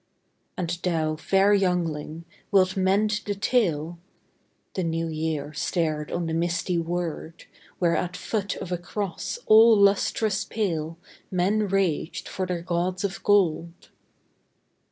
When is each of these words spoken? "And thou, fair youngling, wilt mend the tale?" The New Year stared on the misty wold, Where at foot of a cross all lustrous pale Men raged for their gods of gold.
"And 0.57 0.71
thou, 0.81 1.15
fair 1.15 1.53
youngling, 1.53 2.25
wilt 2.49 2.75
mend 2.75 3.21
the 3.27 3.35
tale?" 3.35 3.99
The 4.73 4.83
New 4.83 5.07
Year 5.07 5.53
stared 5.53 6.11
on 6.11 6.25
the 6.25 6.33
misty 6.33 6.79
wold, 6.79 7.45
Where 7.77 7.95
at 7.95 8.17
foot 8.17 8.55
of 8.55 8.71
a 8.71 8.79
cross 8.79 9.37
all 9.45 9.77
lustrous 9.77 10.43
pale 10.43 10.97
Men 11.29 11.67
raged 11.67 12.27
for 12.27 12.47
their 12.47 12.63
gods 12.63 13.03
of 13.03 13.21
gold. 13.21 13.91